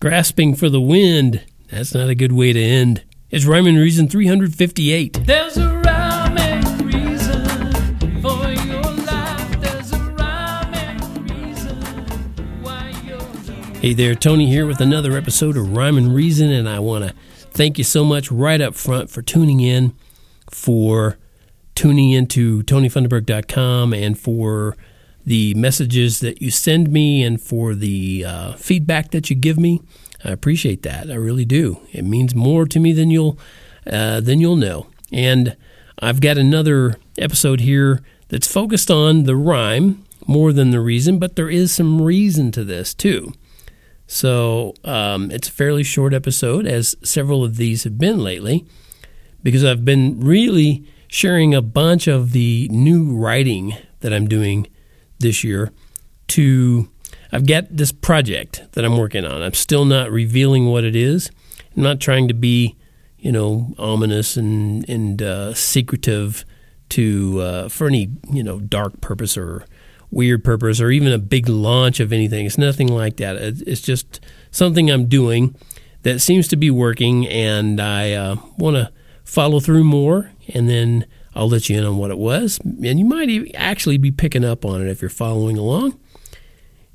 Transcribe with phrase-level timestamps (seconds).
[0.00, 1.42] Grasping for the wind.
[1.70, 3.04] That's not a good way to end.
[3.28, 5.26] It's Rhyme and Reason 358.
[5.26, 7.44] There's a rhyme and reason
[8.22, 9.60] for your life.
[9.60, 11.82] There's a rhyme and reason
[12.62, 13.74] why you're here.
[13.74, 17.14] Hey there, Tony here with another episode of Rhyme and Reason, and I want to
[17.50, 19.94] thank you so much right up front for tuning in,
[20.50, 21.18] for
[21.74, 24.78] tuning into TonyFunderberg.com, and for
[25.24, 29.80] the messages that you send me and for the uh, feedback that you give me.
[30.24, 31.10] I appreciate that.
[31.10, 31.80] I really do.
[31.92, 33.38] It means more to me than you'll
[33.90, 34.86] uh, than you'll know.
[35.12, 35.56] And
[35.98, 41.36] I've got another episode here that's focused on the rhyme more than the reason, but
[41.36, 43.32] there is some reason to this too.
[44.06, 48.66] So um, it's a fairly short episode, as several of these have been lately,
[49.42, 54.66] because I've been really sharing a bunch of the new writing that I'm doing
[55.20, 55.70] this year
[56.28, 56.88] to
[57.32, 59.42] I've got this project that I'm working on.
[59.42, 61.30] I'm still not revealing what it is.
[61.76, 62.76] I'm not trying to be,
[63.18, 66.44] you know, ominous and and uh, secretive
[66.90, 69.64] to uh, for any you know dark purpose or
[70.10, 72.46] weird purpose or even a big launch of anything.
[72.46, 73.36] It's nothing like that.
[73.36, 75.54] It's just something I'm doing
[76.02, 78.92] that seems to be working, and I uh, want to
[79.22, 83.04] follow through more, and then I'll let you in on what it was, and you
[83.04, 85.98] might actually be picking up on it if you're following along.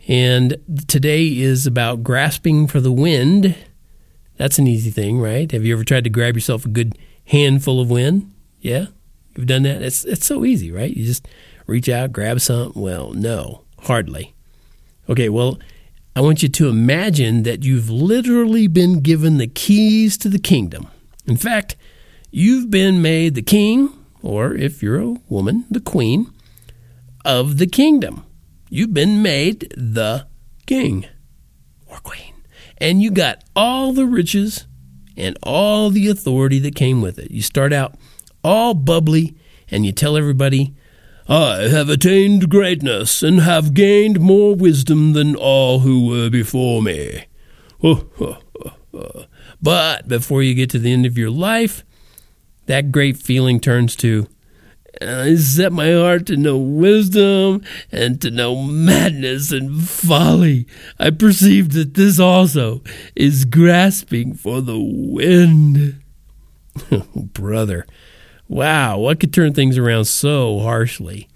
[0.08, 3.56] And today is about grasping for the wind.
[4.38, 5.52] That's an easy thing, right?
[5.52, 8.32] Have you ever tried to grab yourself a good handful of wind?
[8.60, 8.88] Yeah,
[9.36, 9.82] you've done that.
[9.82, 10.96] It's it's so easy, right?
[10.96, 11.28] You just
[11.66, 12.82] reach out, grab something.
[12.82, 14.36] Well, no, hardly.
[15.10, 15.60] Okay, well,
[16.16, 20.88] I want you to imagine that you've literally been given the keys to the kingdom.
[21.26, 21.76] In fact,
[22.32, 23.92] you've been made the king,
[24.26, 26.32] or if you're a woman, the queen
[27.24, 28.26] of the kingdom.
[28.70, 30.28] You've been made the
[30.66, 31.06] king
[31.86, 32.34] or queen.
[32.78, 34.66] And you got all the riches
[35.16, 37.32] and all the authority that came with it.
[37.32, 37.96] You start out
[38.44, 39.36] all bubbly
[39.70, 40.76] and you tell everybody,
[41.30, 47.26] I have attained greatness and have gained more wisdom than all who were before me.
[49.62, 51.84] But before you get to the end of your life,
[52.66, 54.28] that great feeling turns to,
[55.02, 60.68] uh, I set my heart to know wisdom and to know madness and folly.
[61.00, 62.82] I perceive that this also
[63.16, 66.02] is grasping for the wind.
[67.16, 67.86] Brother,
[68.48, 71.28] wow, what could turn things around so harshly?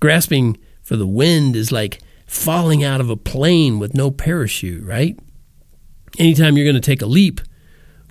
[0.00, 5.18] Grasping for the wind is like falling out of a plane with no parachute, right?
[6.18, 7.40] Anytime you're going to take a leap,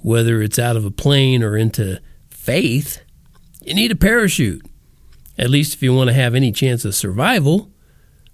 [0.01, 1.99] whether it's out of a plane or into
[2.47, 3.03] faith,
[3.61, 4.65] you need a parachute.
[5.37, 7.69] At least if you want to have any chance of survival.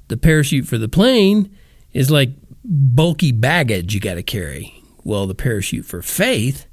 [0.08, 1.50] The parachute for the plane
[1.94, 2.30] is like
[2.64, 4.84] bulky baggage you got to carry.
[5.04, 6.68] Well, the parachute for faith,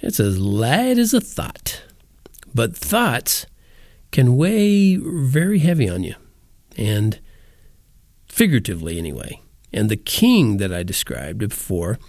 [0.00, 1.84] it's as light as a thought.
[2.52, 3.46] But thoughts
[4.10, 6.16] can weigh very heavy on you,
[6.76, 7.20] and
[8.26, 9.40] figuratively anyway.
[9.72, 12.00] And the king that I described before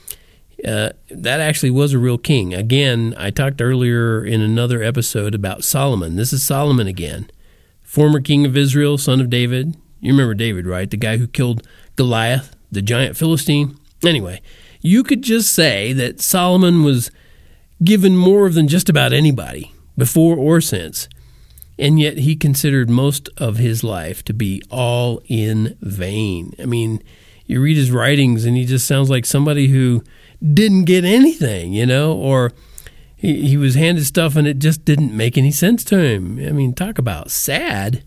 [0.65, 2.53] uh, that actually was a real king.
[2.53, 6.15] Again, I talked earlier in another episode about Solomon.
[6.15, 7.29] This is Solomon again,
[7.81, 9.75] former king of Israel, son of David.
[10.01, 10.89] You remember David, right?
[10.89, 11.65] The guy who killed
[11.95, 13.77] Goliath, the giant Philistine.
[14.05, 14.41] Anyway,
[14.81, 17.11] you could just say that Solomon was
[17.83, 21.07] given more than just about anybody, before or since,
[21.77, 26.53] and yet he considered most of his life to be all in vain.
[26.59, 27.01] I mean,
[27.45, 30.03] you read his writings, and he just sounds like somebody who
[30.41, 32.51] didn't get anything, you know, or
[33.15, 36.39] he, he was handed stuff and it just didn't make any sense to him.
[36.39, 38.03] I mean, talk about sad.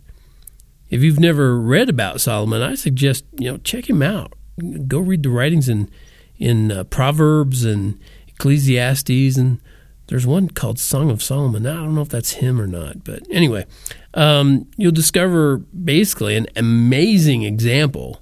[0.91, 4.35] If you've never read about Solomon, I suggest you know check him out.
[4.87, 5.91] Go read the writings in
[6.39, 7.99] in uh, Proverbs and
[8.29, 9.61] Ecclesiastes, and
[10.09, 11.63] there's one called Song of Solomon.
[11.63, 13.65] Now, I don't know if that's him or not, but anyway,
[14.15, 18.21] um, you'll discover basically an amazing example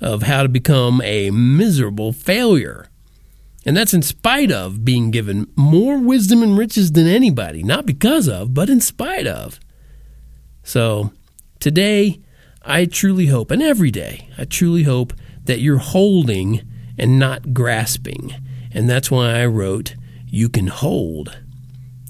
[0.00, 2.88] of how to become a miserable failure.
[3.64, 8.28] And that's in spite of being given more wisdom and riches than anybody, not because
[8.28, 9.58] of, but in spite of.
[10.62, 11.12] So
[11.60, 12.20] today,
[12.62, 15.12] I truly hope, and every day, I truly hope
[15.44, 16.62] that you're holding
[16.98, 18.34] and not grasping.
[18.72, 19.94] And that's why I wrote,
[20.26, 21.38] You Can Hold.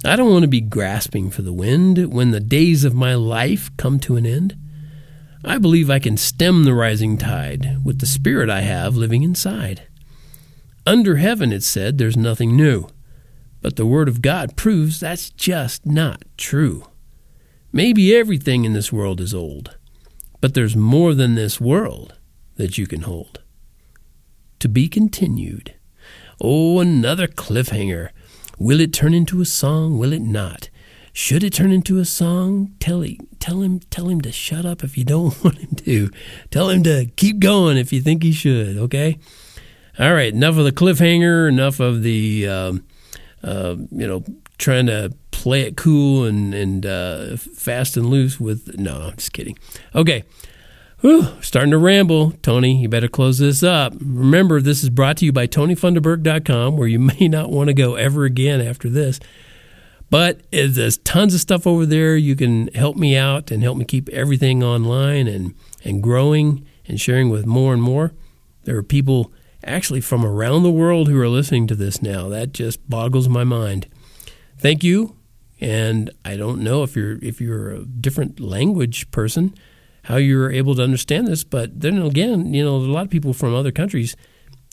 [0.05, 3.71] I don't want to be grasping for the wind when the days of my life
[3.77, 4.57] come to an end.
[5.45, 9.87] I believe I can stem the rising tide with the spirit I have living inside.
[10.87, 12.89] Under heaven, it said, there's nothing new.
[13.63, 16.87] But the Word of God proves that's just not true.
[17.73, 19.77] Maybe everything in this world is old,
[20.41, 22.15] but there's more than this world
[22.57, 23.41] that you can hold.
[24.61, 25.75] To be continued.
[26.41, 28.11] Oh, another cliffhanger.
[28.59, 29.99] Will it turn into a song?
[29.99, 30.69] Will it not?
[31.13, 32.75] Should it turn into a song?
[32.81, 36.11] Tell him, tell him, tell him to shut up if you don't want him to.
[36.51, 38.77] Tell him to keep going if you think he should.
[38.77, 39.19] Okay.
[39.99, 40.33] All right.
[40.33, 41.49] Enough of the cliffhanger.
[41.49, 42.85] Enough of the, um,
[43.43, 44.25] uh, you know,
[44.59, 48.79] trying to play it cool and and uh, fast and loose with.
[48.79, 49.59] No, I'm just kidding.
[49.95, 50.25] Okay.
[51.01, 52.31] Whew, starting to ramble.
[52.41, 53.93] Tony, you better close this up.
[54.01, 57.95] Remember, this is brought to you by TonyFunderberg.com, where you may not want to go
[57.95, 59.21] ever again after this.
[60.09, 62.17] But there's tons of stuff over there.
[62.17, 65.55] You can help me out and help me keep everything online and,
[65.85, 68.13] and growing and sharing with more and more.
[68.63, 69.31] There are people
[69.67, 72.29] actually from around the world who are listening to this now.
[72.29, 73.89] That just boggles my mind.
[74.59, 75.17] Thank you.
[75.61, 79.55] And I don't know if you're if you're a different language person,
[80.05, 81.45] how you're able to understand this.
[81.45, 84.17] But then again, you know, a lot of people from other countries,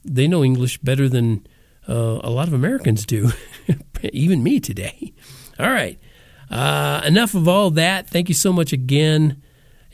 [0.03, 1.45] they know English better than
[1.88, 3.31] uh, a lot of Americans do,
[4.13, 5.13] even me today.
[5.59, 5.99] All right.
[6.49, 8.09] Uh, enough of all that.
[8.09, 9.41] Thank you so much again.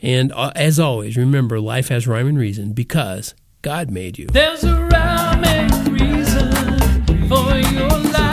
[0.02, 4.26] And uh, as always, remember life has rhyme and reason because God made you.
[4.26, 8.27] There's a rhyme and reason for your life.